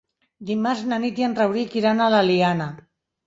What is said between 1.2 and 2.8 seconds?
i en Rauric iran a l'Eliana.